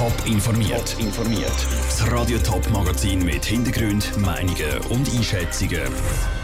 Top 0.00 0.14
informiert. 0.24 0.92
Top 0.92 1.00
informiert. 1.04 1.66
Das 1.84 2.10
Radio 2.10 2.38
Top 2.38 2.66
Magazin 2.70 3.22
mit 3.22 3.44
Hintergrund, 3.44 4.16
Meinungen 4.16 4.78
und 4.88 5.06
Einschätzungen 5.14 5.92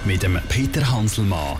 mit 0.04 0.22
dem 0.22 0.38
Peter 0.50 0.86
Hanselmann. 0.90 1.56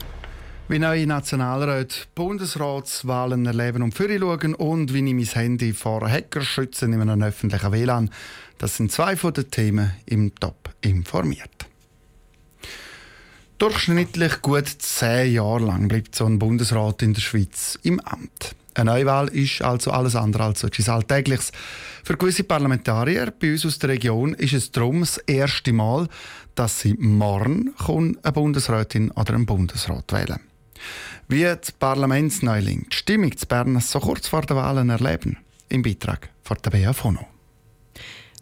Wie 0.69 0.79
neue 0.79 1.07
Nationalräte 1.07 1.97
Bundesratswahlen 2.15 3.47
erleben 3.47 3.83
und 3.83 3.95
für 3.95 4.11
schauen 4.19 4.55
und 4.55 4.93
wie 4.93 4.99
ich 4.99 5.15
mein 5.15 5.43
Handy 5.43 5.73
vor 5.73 6.07
Hackers 6.07 6.45
schützen 6.45 6.93
in 6.93 7.01
einem 7.01 7.23
öffentlichen 7.23 7.73
WLAN. 7.73 8.11
Das 8.59 8.77
sind 8.77 8.93
zwei 8.93 9.17
von 9.17 9.33
den 9.33 9.51
Themen 9.51 9.93
im 10.05 10.35
Top 10.35 10.75
informiert. 10.83 11.65
Durchschnittlich 13.57 14.43
gut 14.43 14.69
zehn 14.69 15.33
Jahre 15.33 15.65
lang 15.65 15.89
bleibt 15.89 16.15
so 16.15 16.27
ein 16.27 16.39
Bundesrat 16.39 17.01
in 17.01 17.15
der 17.15 17.23
Schweiz 17.23 17.79
im 17.83 18.01
Amt. 18.01 18.55
Eine 18.77 18.91
Neuwahl 18.93 19.29
ist 19.29 19.63
also 19.63 19.91
alles 19.91 20.15
andere 20.15 20.45
als 20.45 20.63
etwas 20.63 20.91
Alltägliches. 20.91 21.51
Für 22.05 22.17
gewisse 22.19 22.45
Parlamentarier 22.45 23.33
bei 23.41 23.53
uns 23.53 23.65
aus 23.65 23.79
der 23.79 23.89
Region 23.89 24.35
ist 24.35 24.53
es 24.53 24.71
darum 24.71 25.01
das 25.01 25.17
erste 25.17 25.73
Mal, 25.73 26.09
dass 26.55 26.81
sie 26.81 26.95
morgen 26.95 27.75
eine 27.89 28.33
Bundesrätin 28.33 29.11
oder 29.13 29.33
einen 29.33 29.47
Bundesrat 29.47 30.13
wählen. 30.13 30.41
Wie 31.27 31.45
die 31.45 31.73
Parlamentsneulinge 31.79 32.85
die 32.93 32.97
Stimmung 32.97 33.35
zu 33.35 33.47
Bern 33.47 33.81
so 33.81 33.99
kurz 33.99 34.29
vor 34.29 34.43
den 34.43 34.59
Wahlen 34.59 34.91
erleben, 34.91 35.39
im 35.71 35.81
Beitrag 35.81 36.29
von 36.43 36.59
der 36.63 36.71
Bea 36.71 36.93
Fono. 36.93 37.27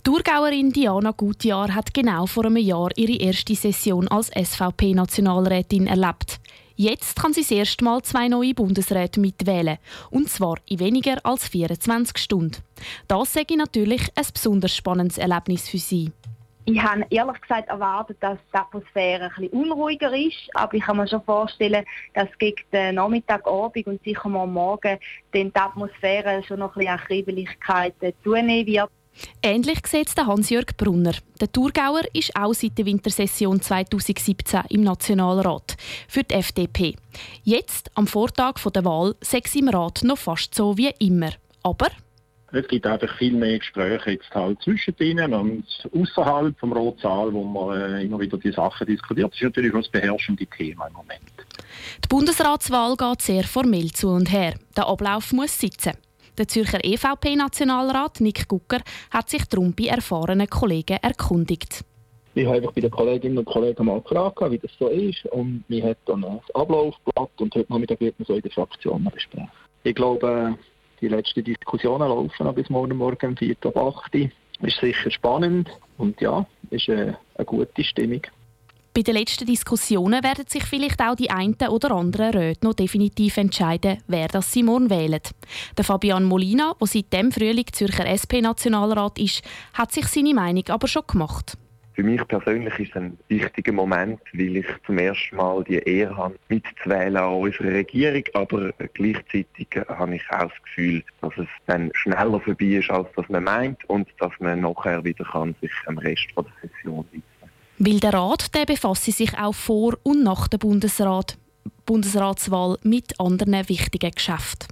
Thurgauerin 0.03 0.71
Diana 0.71 1.13
Gutjahr 1.13 1.73
hat 1.73 1.95
genau 1.95 2.27
vor 2.27 2.45
einem 2.45 2.57
Jahr 2.57 2.91
ihre 2.97 3.17
erste 3.17 3.55
Session 3.55 4.09
als 4.09 4.31
SVP-Nationalrätin 4.35 5.87
erlebt. 5.87 6.41
Jetzt 6.77 7.21
kann 7.21 7.33
sie 7.33 7.43
das 7.43 7.53
erste 7.53 7.85
Mal 7.85 8.03
zwei 8.03 8.29
neue 8.29 8.55
Bundesräte 8.55 9.21
mitwählen. 9.21 9.79
Und 10.11 10.29
zwar 10.29 10.57
in 10.67 10.81
weniger 10.81 11.25
als 11.25 11.49
24 11.49 12.19
Stunden. 12.19 12.63
Das 13.07 13.33
sage 13.33 13.47
ich 13.51 13.57
natürlich 13.57 14.09
ein 14.17 14.27
besonders 14.33 14.75
spannendes 14.75 15.19
Erlebnis 15.19 15.69
für 15.69 15.79
sie. 15.79 16.11
Ich 16.67 16.83
habe 16.83 17.07
ehrlich 17.11 17.41
gesagt 17.43 17.69
erwartet, 17.69 18.17
dass 18.21 18.39
die 18.53 18.57
Atmosphäre 18.57 19.31
bisschen 19.37 19.51
unruhiger 19.51 20.17
ist, 20.17 20.49
aber 20.55 20.75
ich 20.75 20.83
kann 20.83 20.97
mir 20.97 21.07
schon 21.07 21.23
vorstellen, 21.23 21.85
dass 22.15 22.29
gegen 22.39 22.63
den 22.73 22.95
Nachmittag, 22.95 23.47
Abend 23.47 23.87
und 23.87 24.03
sicher 24.03 24.29
mal 24.31 24.47
morgen 24.47 24.99
die 25.35 25.51
Atmosphäre 25.53 26.43
schon 26.43 26.61
noch 26.61 26.75
ein 26.75 26.79
bisschen 26.79 26.93
an 26.93 27.01
Kribeligkeit 27.01 27.95
zunehmen 28.23 28.67
wird. 28.67 28.91
Ähnlich 29.43 29.87
sieht 29.87 30.09
es 30.09 30.17
Hans-Jörg 30.17 30.77
Brunner. 30.77 31.15
Der 31.41 31.51
Thurgauer 31.51 32.03
ist 32.13 32.35
auch 32.37 32.55
seit 32.55 32.79
der 32.79 32.87
Wintersession 32.87 33.61
2017 33.61 34.63
im 34.71 34.83
Nationalrat 34.83 35.77
für 36.09 36.23
die 36.23 36.35
FDP. 36.35 36.97
Jetzt, 37.43 37.91
am 37.95 38.07
Vortag 38.07 38.55
der 38.75 38.85
Wahl, 38.85 39.15
sechs 39.21 39.55
es 39.55 39.61
im 39.61 39.69
Rat 39.69 40.03
noch 40.03 40.19
fast 40.19 40.55
so 40.55 40.77
wie 40.77 40.93
immer. 40.99 41.31
Aber 41.63 41.89
es 42.53 42.69
gibt 42.69 42.87
einfach 42.87 43.13
viel 43.19 43.33
mehr 43.33 43.59
Gespräche 43.59 44.13
jetzt 44.13 44.31
halt 44.33 44.63
zwischen 44.63 44.95
ihnen 45.01 45.35
und 45.35 45.65
außerhalb 45.93 46.59
vom 46.59 46.73
Rotsaal, 46.73 47.33
wo 47.33 47.43
man 47.43 47.81
äh, 47.81 48.03
immer 48.05 48.21
wieder 48.21 48.39
die 48.39 48.53
Sachen 48.53 48.87
diskutiert. 48.87 49.33
Das 49.33 49.37
ist 49.37 49.43
natürlich 49.43 49.73
das 49.73 49.89
beherrschende 49.89 50.47
Thema 50.47 50.87
im 50.87 50.93
Moment. 50.93 51.21
Die 52.05 52.09
Bundesratswahl 52.09 52.97
geht 52.97 53.23
sehr 53.23 53.45
formell 53.45 53.91
zu 53.91 54.09
und 54.09 54.31
her. 54.31 54.55
Der 54.77 54.87
Ablauf 54.87 55.33
muss 55.33 55.59
sitzen. 55.59 55.95
Der 56.37 56.49
Zürcher 56.49 56.81
EVP-Nationalrat 56.83 58.21
Nick 58.21 58.49
Gucker 58.49 58.81
hat 59.13 59.31
sich 59.31 59.45
darum 59.45 59.73
bei 59.73 59.87
erfahrenen 59.87 60.49
Kollegen 60.49 60.99
erkundigt. 61.01 61.85
Ich 62.35 62.45
habe 62.45 62.57
einfach 62.57 62.73
bei 62.73 62.81
den 62.81 62.91
Kolleginnen 62.91 63.39
und 63.39 63.45
Kollegen 63.45 63.87
mal 63.87 64.01
gefragt, 64.01 64.41
wie 64.51 64.59
das 64.59 64.73
so 64.77 64.89
ist. 64.89 65.25
Und 65.27 65.63
wir 65.69 65.85
haben 65.85 65.97
dann 66.07 66.25
ein 66.25 66.41
Ablaufblatt 66.55 67.31
und 67.39 67.55
heute 67.55 67.73
Nachmittag 67.73 68.01
wird 68.01 68.19
man 68.19 68.27
so 68.27 68.35
in 68.35 68.43
der 68.43 68.51
Fraktion 68.51 69.05
besprechen. 69.05 69.49
Ich 69.85 69.95
glaube, 69.95 70.59
die 71.01 71.07
letzten 71.07 71.45
Diskussionen 71.45 72.09
laufen 72.09 72.55
bis 72.55 72.69
morgen 72.69 72.97
Morgen 72.97 73.29
um 73.29 73.37
4 73.37 73.55
Uhr 73.65 73.77
8 73.77 74.15
Ist 74.15 74.81
sicher 74.81 75.13
spannend 75.13 75.71
und 75.99 76.21
ja, 76.21 76.45
ist 76.71 76.89
eine, 76.89 77.17
eine 77.37 77.45
gute 77.45 77.85
Stimmung. 77.85 78.23
Bei 78.97 79.03
den 79.03 79.17
letzten 79.17 79.47
Diskussionen 79.47 80.23
werden 80.23 80.45
sich 80.47 80.63
vielleicht 80.67 81.01
auch 81.01 81.17
die 81.17 81.29
einen 81.29 81.57
oder 81.69 81.91
anderen 81.91 82.31
Räte 82.31 82.65
noch 82.65 82.75
definitiv 82.75 83.37
entscheiden, 83.39 83.99
wer 84.07 84.29
das 84.29 84.53
sie 84.53 84.63
morgen 84.63 84.89
wählen. 84.89 85.19
Der 85.77 85.85
Fabian 85.85 86.23
Molina, 86.23 86.77
der 86.81 86.87
seit 86.87 87.13
dem 87.13 87.33
Frühling 87.33 87.67
Zürcher 87.73 88.07
SP-Nationalrat 88.07 89.19
ist, 89.19 89.43
hat 89.73 89.91
sich 89.91 90.07
seine 90.07 90.33
Meinung 90.33 90.63
aber 90.69 90.87
schon 90.87 91.03
gemacht. 91.09 91.59
Für 91.95 92.05
mich 92.05 92.27
persönlich 92.29 92.79
ist 92.79 92.91
es 92.91 92.97
ein 92.97 93.19
wichtiger 93.27 93.73
Moment, 93.73 94.21
weil 94.33 94.59
ich 94.59 94.67
zum 94.87 94.99
ersten 94.99 95.37
Mal 95.37 95.65
die 95.65 95.79
Ehre 95.79 96.17
habe, 96.17 96.39
mitzuwählen 96.49 97.17
an 97.17 97.35
unserer 97.35 97.73
Regierung. 97.73 98.23
Aber 98.35 98.73
gleichzeitig 98.95 99.69
habe 99.89 100.15
ich 100.15 100.23
auch 100.31 100.51
das 100.51 100.63
Gefühl, 100.63 101.03
dass 101.21 101.33
es 101.37 101.49
dann 101.67 101.91
schneller 101.95 102.39
vorbei 102.39 102.67
ist, 102.67 102.91
als 102.91 103.09
man 103.29 103.43
meint 103.43 103.85
und 103.89 104.07
dass 104.21 104.33
man 104.39 104.61
nachher 104.61 105.05
wieder 105.05 105.25
kann 105.25 105.57
sich 105.61 105.73
am 105.87 105.99
Rest 105.99 106.29
der 106.37 106.45
Session 106.63 107.05
widmen 107.11 107.34
weil 107.79 108.01
der 108.01 108.15
Rat 108.15 108.55
der 108.55 108.67
befasse 108.67 109.13
sich 109.13 109.37
auch 109.39 109.55
vor 109.55 109.99
und 110.03 110.23
nach 110.23 110.49
der 110.49 110.59
Bundesrat, 110.59 111.37
Bundesratswahl 111.87 112.79
mit 112.83 113.19
anderen 113.21 113.69
wichtigen 113.69 114.11
Geschäften. 114.11 114.69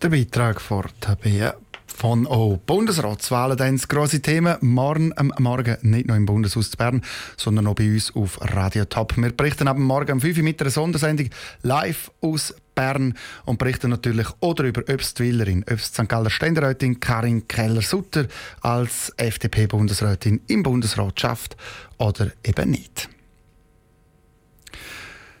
Der 0.00 0.10
Beitrag 0.10 0.60
von 0.60 0.84
Tabea 1.00 1.54
von 1.92 2.26
O. 2.26 2.60
Bundesratswahlen, 2.64 3.56
dann 3.56 3.76
das 3.76 3.88
grosse 3.88 4.20
Thema. 4.20 4.58
Morgen 4.60 5.12
am 5.16 5.32
Morgen 5.38 5.76
nicht 5.82 6.06
nur 6.06 6.16
im 6.16 6.26
Bundeshaus 6.26 6.70
zu 6.70 6.76
Bern, 6.76 7.02
sondern 7.36 7.66
auch 7.66 7.74
bei 7.74 7.88
uns 7.88 8.14
auf 8.14 8.38
Radio 8.40 8.84
Top. 8.84 9.16
Wir 9.16 9.32
berichten 9.32 9.68
ab 9.68 9.78
morgen 9.78 10.12
um 10.12 10.20
5 10.20 10.38
Uhr 10.38 10.44
mit 10.44 10.60
einer 10.60 10.70
Sondersendung 10.70 11.30
live 11.62 12.10
aus 12.20 12.54
Bern 12.74 13.14
und 13.44 13.58
berichten 13.58 13.90
natürlich 13.90 14.28
auch 14.40 14.54
darüber, 14.54 14.82
ob 14.82 15.00
es 15.00 15.14
die 15.14 15.24
Wählerin, 15.24 15.64
ob 15.64 15.78
es 15.78 15.90
die 15.90 16.02
St. 16.02 16.08
Galler 16.08 16.30
Ständerätin 16.30 17.00
Karin 17.00 17.48
Keller-Sutter 17.48 18.26
als 18.60 19.12
FDP-Bundesrätin 19.16 20.42
im 20.46 20.62
Bundesrat 20.62 21.20
schafft 21.20 21.56
oder 21.96 22.30
eben 22.44 22.70
nicht. 22.70 23.08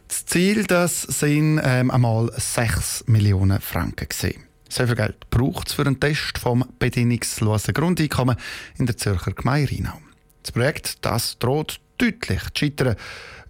Das 0.08 0.26
Ziel 0.26 0.64
das 0.64 1.02
sind 1.02 1.60
ähm, 1.62 1.90
einmal 1.90 2.32
6 2.34 3.04
Millionen 3.06 3.60
Franken. 3.60 4.08
Gewesen. 4.08 4.47
So 4.68 4.86
viel 4.86 4.96
Geld 4.96 5.30
braucht 5.30 5.68
es 5.68 5.74
für 5.74 5.86
einen 5.86 5.98
Test 5.98 6.38
vom 6.38 6.64
bedingungslosen 6.78 7.72
Grundeinkommen 7.72 8.36
in 8.78 8.86
der 8.86 8.96
Zürcher 8.96 9.32
Gemeinde 9.32 9.72
Rheinau. 9.72 9.98
Das 10.42 10.52
Projekt 10.52 11.04
das 11.04 11.38
droht 11.38 11.80
deutlich 11.96 12.42
zu 12.54 12.66
scheitern. 12.66 12.96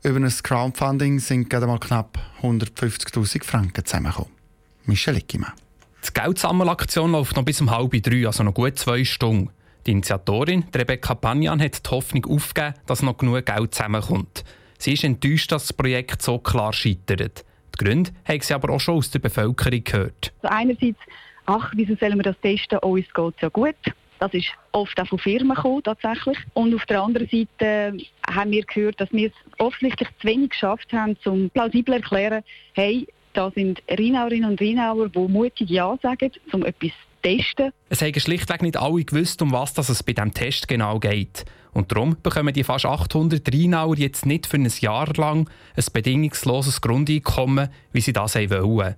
Über 0.03 0.19
ein 0.19 0.29
Crowdfunding 0.29 1.19
sind 1.19 1.51
gerade 1.51 1.67
mal 1.67 1.81
knapp 1.81 2.19
150.000 2.43 3.45
Franken 3.45 3.85
zusammengekommen. 3.85 4.31
Michel 4.85 5.17
Ickimann. 5.17 5.53
Die 6.07 6.13
Geldsammelaktion 6.13 7.13
läuft 7.13 7.37
noch 7.37 7.45
bis 7.45 7.61
um 7.61 7.71
halb 7.71 7.91
drei, 8.03 8.27
also 8.27 8.45
noch 8.45 8.55
gut 8.55 8.79
zwei 8.79 9.05
Stunden. 9.05 9.51
Die 9.87 9.91
Initiatorin 9.91 10.65
Rebecca 10.75 11.15
Panjan 11.15 11.61
hat 11.61 11.85
die 11.85 11.91
Hoffnung 11.91 12.25
aufgegeben, 12.27 12.75
dass 12.87 13.03
noch 13.03 13.19
genug 13.19 13.45
Geld 13.45 13.75
zusammenkommt. 13.75 14.45
Sie 14.79 14.93
ist 14.93 15.05
enttäuscht, 15.05 15.51
dass 15.51 15.67
das 15.67 15.73
Projekt 15.73 16.23
so 16.23 16.39
klar 16.39 16.73
scheitert. 16.73 17.45
Die 17.79 17.85
Gründe 17.85 18.11
haben 18.27 18.41
sie 18.41 18.55
aber 18.55 18.73
auch 18.73 18.81
schon 18.81 18.97
aus 18.97 19.11
der 19.11 19.21
Bevölkerung 19.21 19.85
gehört. 19.85 20.33
Also 20.43 20.55
einerseits, 20.55 20.99
ach, 21.47 21.73
wieso 21.77 21.95
sollen 21.97 22.17
wir 22.19 22.25
das 22.25 22.41
testen? 22.41 22.79
Uns 22.79 23.07
geht 23.13 23.35
es 23.37 23.41
ja 23.41 23.49
gut. 23.49 23.77
Das 24.19 24.35
ist 24.35 24.49
oft 24.73 25.01
auch 25.01 25.07
von 25.07 25.19
Firmen 25.19 25.55
gekommen, 25.55 25.83
tatsächlich. 25.85 26.39
Und 26.55 26.75
auf 26.75 26.85
der 26.87 27.03
anderen 27.03 27.29
Seite 27.29 27.49
äh, 27.65 27.93
haben 28.29 28.51
wir 28.51 28.65
gehört, 28.65 29.01
dass 29.01 29.13
wir 29.13 29.29
es 29.29 29.35
offensichtlich 29.59 30.09
zu 30.21 30.27
wenig 30.27 30.51
geschafft 30.51 30.93
haben, 30.93 31.17
um 31.25 31.51
plausibel 31.51 31.95
zu 31.95 32.01
erklären, 32.01 32.43
hey, 32.73 33.07
da 33.35 33.51
sind 33.53 33.81
Rheinauerinnen 33.89 34.51
und 34.51 34.61
Rheinauer, 34.61 35.09
die 35.09 35.19
mutig 35.19 35.71
Ja 35.71 35.97
sagen, 36.03 36.33
um 36.53 36.65
etwas 36.65 36.91
testen. 37.23 37.73
Es 37.89 38.03
haben 38.03 38.19
schlichtweg 38.19 38.63
nicht 38.63 38.77
alle 38.77 39.05
gewusst, 39.05 39.43
um 39.43 39.53
was 39.53 39.77
es 39.77 40.03
bei 40.03 40.13
diesem 40.13 40.35
Test 40.35 40.69
genau 40.69 40.99
geht. 40.99 41.45
Und 41.73 41.93
darum 41.93 42.17
bekommen 42.23 42.55
die 42.55 42.65
fast 42.65 42.87
800 42.87 43.53
Rheinauer 43.53 43.97
jetzt 43.97 44.27
nicht 44.27 44.47
für 44.47 44.57
ein 44.57 44.71
Jahr 44.81 45.13
lang 45.17 45.49
ein 45.77 45.85
bedingungsloses 45.93 46.81
Grundeinkommen, 46.81 47.69
wie 47.93 48.01
sie 48.01 48.13
das 48.13 48.35
wollen. 48.35 48.97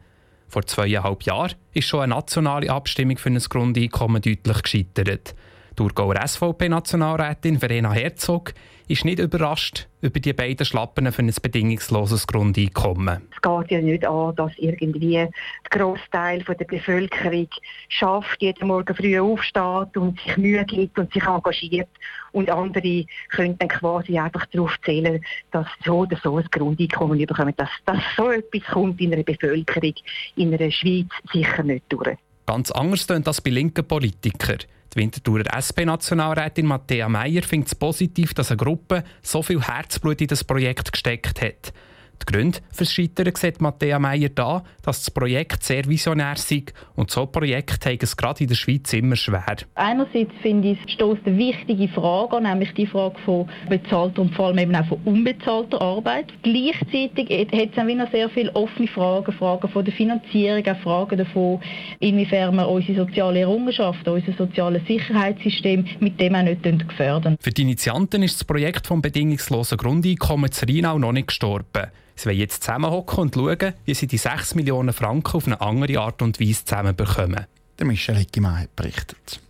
Vor 0.49 0.67
zweieinhalb 0.67 1.23
Jahren 1.25 1.55
ist 1.75 1.87
schon 1.87 2.01
eine 2.01 2.15
nationale 2.15 2.71
Abstimmung 2.71 3.19
für 3.19 3.31
ein 3.31 3.39
Grundeinkommen 3.39 4.23
deutlich 4.23 4.63
gescheitert. 4.63 5.35
Thurgauer 5.81 6.17
SVP-Nationalrätin 6.27 7.59
Verena 7.59 7.91
Herzog 7.93 8.53
ist 8.87 9.07
nicht 9.07 9.19
überrascht 9.19 9.89
über 10.03 10.21
die 10.21 10.35
beiden 10.35 10.67
Schlappen 10.67 11.11
für 11.11 11.23
ein 11.23 11.33
bedingungsloses 11.41 12.27
Grundeinkommen. 12.27 13.23
Es 13.35 13.41
geht 13.41 13.71
ja 13.71 13.81
nicht 13.81 14.05
an, 14.05 14.37
dass 14.37 14.53
irgendwie 14.59 15.13
der 15.13 15.31
Großteil 15.71 16.43
der 16.43 16.67
Bevölkerung 16.67 17.49
schafft, 17.89 18.43
jeden 18.43 18.69
Morgen 18.69 18.95
früh 18.95 19.19
aufsteht 19.19 19.97
und 19.97 20.21
sich 20.21 20.37
Mühe 20.37 20.63
gibt 20.67 20.99
und 20.99 21.11
sich 21.15 21.25
engagiert. 21.25 21.89
Und 22.33 22.51
andere 22.51 23.07
können 23.31 23.57
dann 23.59 23.69
quasi 23.71 24.19
einfach 24.19 24.45
darauf 24.53 24.77
zählen, 24.85 25.25
dass 25.51 25.67
so 25.83 26.01
oder 26.01 26.19
so 26.23 26.37
ein 26.37 26.45
Grundeinkommen 26.51 27.17
bekommen. 27.17 27.55
Dass, 27.57 27.71
dass 27.87 28.03
so 28.19 28.31
etwas 28.31 28.65
kommt 28.71 29.01
in 29.01 29.15
einer 29.15 29.23
Bevölkerung 29.23 29.95
in 30.37 30.53
einer 30.53 30.71
Schweiz 30.71 31.09
sicher 31.33 31.63
nicht 31.63 31.85
durch. 31.89 32.19
Ganz 32.51 32.73
anders 32.73 33.07
tönt 33.07 33.29
das 33.29 33.41
bei 33.41 33.51
linken 33.51 33.87
Politikern. 33.87 34.59
Die 34.93 34.99
Winterthurer 34.99 35.55
SP-Nationalrätin 35.55 36.67
Matthäa 36.67 37.09
Meyer 37.09 37.45
findet 37.45 37.69
es 37.69 37.77
positiv, 37.77 38.35
dass 38.35 38.51
eine 38.51 38.57
Gruppe 38.57 39.05
so 39.23 39.41
viel 39.41 39.63
Herzblut 39.63 40.21
in 40.21 40.27
das 40.27 40.43
Projekt 40.43 40.91
gesteckt 40.91 41.41
hat. 41.41 41.73
Die 42.21 42.33
Gründe 42.33 42.59
für 42.71 42.85
das 42.85 42.93
Scheitern 42.93 43.33
sieht 43.35 43.61
Matthäa 43.61 43.99
Meyer 43.99 44.29
da, 44.29 44.63
dass 44.83 45.01
das 45.05 45.11
Projekt 45.11 45.65
sehr 45.65 45.85
visionär 45.87 46.37
sei 46.37 46.65
und 46.97 47.11
so 47.11 47.27
Projekte 47.27 47.91
haben 47.91 47.99
es 48.01 48.17
gerade 48.17 48.43
in 48.43 48.49
der 48.49 48.55
Schweiz 48.55 48.93
immer 48.93 49.17
schwer. 49.17 49.57
Einerseits 49.75 50.33
finde 50.43 50.73
ich, 50.73 50.93
stößt 50.93 51.23
eine 51.27 51.39
wichtige 51.39 51.89
Frage 51.89 52.37
an, 52.37 52.45
nämlich 52.45 52.73
die 52.75 52.87
Frage 52.87 53.17
von 53.25 53.49
bezahlter 53.69 54.23
und 54.23 54.35
vor 54.35 54.47
allem 54.47 54.59
eben 54.59 54.77
auch 54.77 54.87
von 54.87 55.01
unbezahlter 55.05 55.81
Arbeit. 55.81 56.27
Gleichzeitig 56.43 57.31
hat 57.31 57.71
es 57.71 57.75
dann 57.75 57.89
wieder 57.89 58.09
sehr 58.13 58.29
viele 58.29 58.55
offene 58.55 58.89
Fragen, 58.89 59.33
Fragen 59.33 59.69
von 59.69 59.85
der 59.85 59.95
Finanzierung, 59.95 60.67
auch 60.67 60.81
Fragen 60.81 61.19
davon, 61.19 61.61
inwiefern 62.01 62.55
wir 62.57 62.69
unsere 62.69 63.07
soziale 63.07 63.41
Errungenschaft, 63.41 64.07
unser 64.07 64.33
soziales 64.33 64.87
Sicherheitssystem 64.87 65.87
mit 66.01 66.21
dem 66.21 66.35
auch 66.35 66.43
nicht 66.43 66.63
gefördern. 66.63 67.37
Für 67.41 67.51
die 67.51 67.63
Initianten 67.63 68.23
ist 68.23 68.37
das 68.37 68.45
Projekt 68.45 68.87
vom 68.87 69.01
bedingungslosen 69.03 69.79
Grundeinkommen 69.79 70.53
zu 70.53 70.67
Rheinau 70.67 70.99
noch 70.99 71.13
nicht 71.13 71.29
gestorben. 71.29 71.91
Sie 72.21 72.27
wollen 72.27 72.37
jetzt 72.37 72.65
zusammenhocken 72.65 73.19
und 73.19 73.35
schauen, 73.35 73.73
wie 73.87 73.95
sie 73.95 74.07
die 74.07 74.19
6 74.19 74.55
Millionen 74.55 74.93
Franken 74.93 75.37
auf 75.37 75.47
eine 75.47 75.59
andere 75.59 76.01
Art 76.01 76.21
und 76.21 76.39
Weise 76.39 76.67
zusammenbekommen. 76.67 77.47
Der 77.79 77.87
Michel 77.87 78.15
Heckimann 78.15 78.69
berichtet. 78.77 79.41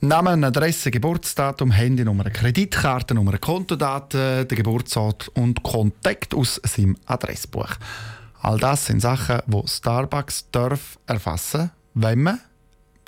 Namen, 0.00 0.42
Adresse, 0.42 0.90
Geburtsdatum, 0.90 1.70
Handynummer, 1.70 2.24
Kreditkartennummer, 2.24 3.38
Kontodaten, 3.38 4.48
der 4.48 4.56
Geburtsort 4.56 5.28
und 5.28 5.62
Kontakt 5.62 6.34
aus 6.34 6.60
seinem 6.64 6.96
Adressbuch. 7.06 7.76
All 8.40 8.58
das 8.58 8.86
sind 8.86 9.00
Sachen, 9.00 9.42
die 9.46 9.62
Starbucks 9.64 10.50
darf 10.50 10.98
erfassen 11.06 11.70
wenn 11.98 12.22
man 12.22 12.40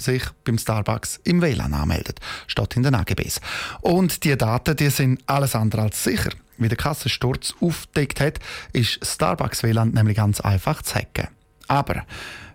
sich 0.01 0.23
beim 0.45 0.59
Starbucks 0.59 1.21
im 1.25 1.43
WLAN 1.43 1.75
anmeldet, 1.75 2.21
statt 2.47 2.77
in 2.77 2.83
den 2.83 2.95
AGBs. 2.95 3.41
Und 3.81 4.25
die 4.25 4.37
Daten 4.37 4.77
die 4.77 4.91
sind 4.91 5.23
alles 5.27 5.55
andere 5.55 5.83
als 5.83 6.03
sicher. 6.03 6.31
Wie 6.57 6.69
der 6.69 6.77
Kassensturz 6.77 7.55
aufgedeckt 7.61 8.21
hat, 8.21 8.39
ist 8.73 8.99
Starbucks 9.05 9.63
WLAN 9.63 9.91
nämlich 9.91 10.17
ganz 10.17 10.41
einfach 10.41 10.83
zu 10.83 10.97
hacken. 10.97 11.29
Aber 11.69 12.05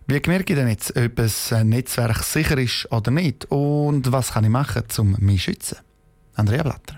wie 0.07 0.21
merke 0.25 0.53
ich 0.53 0.59
denn 0.59 0.67
jetzt, 0.67 0.95
ob 0.97 1.19
ein 1.19 1.69
Netzwerk 1.69 2.23
sicher 2.23 2.57
ist 2.57 2.91
oder 2.91 3.11
nicht? 3.11 3.45
Und 3.45 4.11
was 4.11 4.33
kann 4.33 4.43
ich 4.43 4.49
machen, 4.49 4.83
um 4.97 5.15
mich 5.19 5.43
zu 5.43 5.51
schützen? 5.51 5.77
Andrea 6.35 6.63
Blatter. 6.63 6.97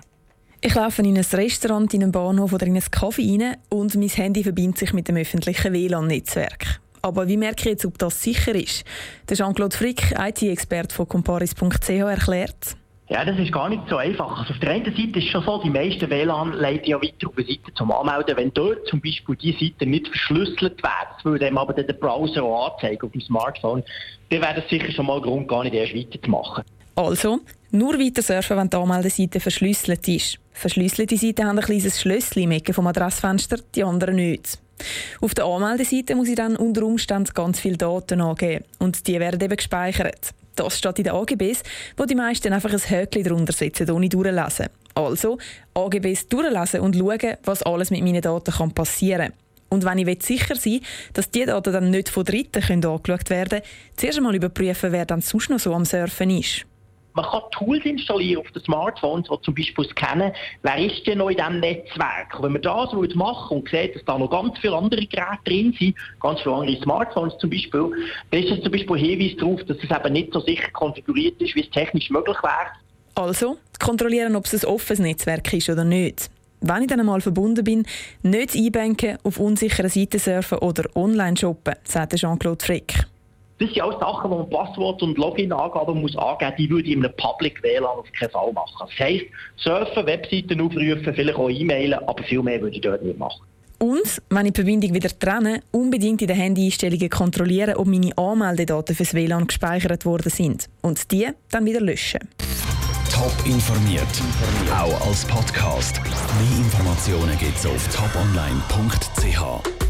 Ich 0.60 0.74
laufe 0.74 1.02
in 1.02 1.16
ein 1.16 1.24
Restaurant, 1.24 1.92
in 1.94 2.02
einen 2.02 2.12
Bahnhof 2.12 2.52
oder 2.52 2.66
in 2.66 2.74
ein 2.74 2.82
Café 2.82 3.40
rein 3.40 3.56
und 3.68 3.94
mein 3.94 4.08
Handy 4.08 4.42
verbindet 4.42 4.78
sich 4.78 4.92
mit 4.92 5.06
dem 5.06 5.16
öffentlichen 5.16 5.72
WLAN-Netzwerk. 5.72 6.80
Aber 7.06 7.28
wie 7.28 7.36
merke 7.36 7.60
ich 7.60 7.66
jetzt, 7.66 7.86
ob 7.86 7.98
das 7.98 8.20
sicher 8.20 8.52
ist? 8.52 8.84
Der 9.28 9.36
Jean-Claude 9.36 9.76
Frick, 9.76 10.12
IT-Experte 10.18 10.92
von 10.92 11.06
comparis.ch, 11.06 11.88
erklärt. 11.88 12.76
Ja, 13.08 13.24
das 13.24 13.38
ist 13.38 13.52
gar 13.52 13.68
nicht 13.68 13.82
so 13.88 13.96
einfach. 13.98 14.40
Also 14.40 14.52
auf 14.52 14.58
der 14.58 14.70
einen 14.70 14.86
Seite 14.86 15.20
ist 15.20 15.26
es 15.26 15.30
schon 15.30 15.44
so, 15.44 15.62
die 15.62 15.70
meisten 15.70 16.10
WLAN 16.10 16.54
leiten 16.54 16.86
ja 16.86 17.00
weiter 17.00 17.28
auf 17.28 17.36
eine 17.36 17.46
Seite 17.46 17.72
zum 17.76 17.92
Anmelden. 17.92 18.36
Wenn 18.36 18.52
dort 18.52 18.88
zum 18.88 19.00
Beispiel 19.00 19.36
die 19.36 19.52
Seite 19.52 19.88
nicht 19.88 20.08
verschlüsselt 20.08 20.82
wird, 20.82 21.06
das 21.14 21.24
würde 21.24 21.44
dem 21.44 21.56
aber 21.56 21.74
der 21.74 21.92
Browser 21.92 22.42
auch 22.42 22.72
anzeigen 22.72 23.06
auf 23.06 23.12
dem 23.12 23.20
Smartphone, 23.20 23.84
dann 24.30 24.42
wäre 24.42 24.60
das 24.60 24.68
sicher 24.68 24.90
schon 24.90 25.06
mal 25.06 25.20
Grund, 25.20 25.46
gar 25.46 25.62
nicht 25.62 25.74
erst 25.74 25.94
weiterzumachen. 25.94 26.64
Also, 26.96 27.38
nur 27.70 28.00
weiter 28.00 28.22
surfen, 28.22 28.56
wenn 28.56 28.70
die 28.70 28.76
Anmeldeseite 28.76 29.38
verschlüsselt 29.38 30.08
ist. 30.08 30.40
Verschlüsselte 30.50 31.16
Seiten 31.16 31.46
haben 31.46 31.58
ein 31.58 31.64
kleines 31.64 32.00
Schlösschen 32.00 32.50
im 32.50 32.74
vom 32.74 32.88
Adressfenster, 32.88 33.58
die 33.76 33.84
anderen 33.84 34.16
nicht. 34.16 34.58
Auf 35.20 35.34
der 35.34 35.44
Anmeldeseite 35.44 36.14
muss 36.14 36.28
ich 36.28 36.36
dann 36.36 36.56
unter 36.56 36.82
Umständen 36.82 37.32
ganz 37.34 37.60
viele 37.60 37.76
Daten 37.76 38.20
angeben 38.20 38.64
und 38.78 39.06
die 39.06 39.18
werden 39.18 39.40
eben 39.40 39.56
gespeichert. 39.56 40.32
Das 40.54 40.78
steht 40.78 40.98
in 40.98 41.04
den 41.04 41.14
AGBs, 41.14 41.62
wo 41.96 42.04
die 42.04 42.14
meisten 42.14 42.52
einfach 42.52 42.72
ein 42.72 42.78
Häkchen 42.78 43.24
drunter 43.24 43.52
setzen, 43.52 43.90
ohne 43.90 44.08
durchlesen. 44.08 44.66
Also 44.94 45.38
AGBs 45.74 46.28
durchlesen 46.28 46.80
und 46.80 46.96
schauen, 46.96 47.36
was 47.44 47.62
alles 47.62 47.90
mit 47.90 48.02
meinen 48.02 48.22
Daten 48.22 48.72
passieren 48.72 49.28
kann. 49.28 49.32
Und 49.68 49.84
wenn 49.84 49.98
ich 49.98 50.22
sicher 50.22 50.56
sein 50.56 50.74
will, 50.74 50.80
dass 51.12 51.30
diese 51.30 51.46
Daten 51.46 51.72
dann 51.72 51.90
nicht 51.90 52.08
von 52.08 52.24
Dritten 52.24 52.62
angeschaut 52.62 53.30
werden 53.30 53.60
können, 53.60 53.62
zuerst 53.96 54.18
einmal 54.18 54.34
überprüfen, 54.34 54.92
wer 54.92 55.04
dann 55.04 55.20
sonst 55.20 55.50
noch 55.50 55.58
so 55.58 55.74
am 55.74 55.84
Surfen 55.84 56.30
ist. 56.30 56.66
Man 57.16 57.24
kann 57.24 57.40
Tools 57.52 57.82
installieren 57.86 58.42
auf 58.42 58.52
den 58.52 58.62
Smartphones, 58.62 59.26
die 59.26 59.40
zum 59.40 59.54
Beispiel 59.54 59.88
scannen, 59.88 60.32
wer 60.62 60.76
ist 60.76 61.06
denn 61.06 61.16
noch 61.16 61.30
in 61.30 61.38
diesem 61.38 61.60
Netzwerk. 61.60 62.34
Und 62.36 62.42
wenn 62.42 62.52
man 62.52 62.60
das 62.60 63.14
machen 63.14 63.56
und 63.56 63.68
sieht, 63.70 63.96
dass 63.96 64.04
da 64.04 64.18
noch 64.18 64.28
ganz 64.28 64.58
viele 64.58 64.76
andere 64.76 65.06
Geräte 65.06 65.38
drin 65.46 65.74
sind, 65.78 65.96
ganz 66.20 66.42
viele 66.42 66.54
andere 66.54 66.76
Smartphones 66.82 67.38
zum 67.38 67.48
Beispiel, 67.48 67.90
dann 68.30 68.42
ist 68.42 68.52
es 68.52 68.62
zum 68.62 68.70
Beispiel 68.70 68.96
ein 68.96 69.02
Hinweis 69.02 69.36
darauf, 69.38 69.64
dass 69.64 69.78
es 69.78 69.84
eben 69.84 70.12
nicht 70.12 70.32
so 70.34 70.40
sicher 70.40 70.70
konfiguriert 70.72 71.40
ist, 71.40 71.54
wie 71.54 71.62
es 71.62 71.70
technisch 71.70 72.10
möglich 72.10 72.36
wäre. 72.42 72.70
Also, 73.14 73.56
kontrollieren, 73.82 74.36
ob 74.36 74.44
es 74.44 74.62
ein 74.62 74.70
offenes 74.70 74.98
Netzwerk 74.98 75.50
ist 75.54 75.70
oder 75.70 75.84
nicht. 75.84 76.28
Wenn 76.60 76.82
ich 76.82 76.88
dann 76.88 77.00
einmal 77.00 77.22
verbunden 77.22 77.64
bin, 77.64 77.86
nicht 78.22 78.54
einbanken, 78.54 79.16
auf 79.22 79.38
unsicheren 79.40 79.88
Seiten 79.88 80.18
surfen 80.18 80.58
oder 80.58 80.84
online 80.94 81.38
shoppen, 81.38 81.76
sagt 81.84 82.14
Jean-Claude 82.14 82.62
Frick. 82.62 83.06
Das 83.58 83.70
sind 83.70 83.80
alles 83.80 83.98
Sachen, 83.98 84.30
wo 84.30 84.38
man 84.38 84.50
Passwort 84.50 85.02
und 85.02 85.16
Login-Angaben 85.16 86.00
muss 86.00 86.16
angeben 86.16 86.50
muss, 86.50 86.56
die 86.58 86.70
würde 86.70 86.88
ich 86.88 86.94
in 86.94 87.04
einem 87.04 87.16
Public 87.16 87.62
WLAN 87.62 87.98
auf 87.98 88.12
keinen 88.12 88.30
Fall 88.30 88.52
machen. 88.52 88.74
Das 88.78 88.98
heisst, 88.98 89.24
surfen, 89.56 90.06
Webseiten 90.06 90.60
aufrufen, 90.60 91.14
vielleicht 91.14 91.38
auch 91.38 91.48
e-mailen, 91.48 91.98
aber 92.06 92.22
viel 92.24 92.42
mehr 92.42 92.60
würde 92.60 92.76
ich 92.76 92.82
dort 92.82 93.02
nicht 93.02 93.18
machen. 93.18 93.40
Und, 93.78 94.22
wenn 94.30 94.46
ich 94.46 94.52
die 94.52 94.60
Verbindung 94.60 94.94
wieder 94.94 95.10
trenne, 95.18 95.62
unbedingt 95.70 96.22
in 96.22 96.28
den 96.28 96.36
Handy-Einstellungen 96.36 97.10
kontrollieren, 97.10 97.76
ob 97.76 97.86
meine 97.86 98.16
Anmeldedaten 98.16 98.94
fürs 98.94 99.14
WLAN 99.14 99.46
gespeichert 99.46 100.04
worden 100.06 100.30
sind. 100.30 100.68
Und 100.82 101.10
die 101.10 101.28
dann 101.50 101.66
wieder 101.66 101.80
löschen. 101.80 102.20
Top 103.12 103.32
informiert, 103.46 104.02
auch 104.70 105.06
als 105.06 105.24
Podcast. 105.24 106.00
Mehr 106.02 106.58
Informationen 106.58 107.38
gibt 107.38 107.56
es 107.56 107.66
auf 107.66 107.88
toponline.ch. 107.94 109.85